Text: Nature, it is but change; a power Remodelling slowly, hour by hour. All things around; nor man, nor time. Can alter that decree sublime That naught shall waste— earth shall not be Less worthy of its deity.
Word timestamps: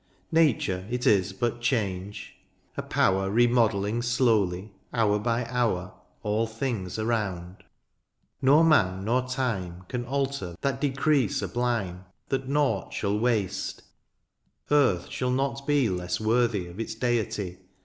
Nature, 0.31 0.87
it 0.89 1.05
is 1.05 1.31
but 1.31 1.61
change; 1.61 2.35
a 2.75 2.81
power 2.81 3.29
Remodelling 3.29 4.01
slowly, 4.01 4.73
hour 4.91 5.19
by 5.19 5.45
hour. 5.45 5.93
All 6.23 6.47
things 6.47 6.97
around; 6.97 7.57
nor 8.41 8.63
man, 8.63 9.05
nor 9.05 9.21
time. 9.29 9.85
Can 9.89 10.03
alter 10.05 10.55
that 10.61 10.81
decree 10.81 11.27
sublime 11.27 12.05
That 12.29 12.49
naught 12.49 12.91
shall 12.93 13.19
waste— 13.19 13.83
earth 14.71 15.07
shall 15.11 15.29
not 15.29 15.67
be 15.67 15.87
Less 15.87 16.19
worthy 16.19 16.65
of 16.65 16.79
its 16.79 16.95
deity. 16.95 17.59